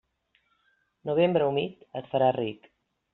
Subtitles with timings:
[1.09, 2.67] Novembre humit et farà ric.